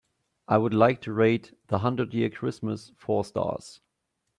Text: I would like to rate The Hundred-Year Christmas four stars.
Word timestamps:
I 0.47 0.57
would 0.57 0.73
like 0.73 0.99
to 1.01 1.13
rate 1.13 1.53
The 1.67 1.77
Hundred-Year 1.77 2.31
Christmas 2.31 2.91
four 2.97 3.23
stars. 3.23 3.81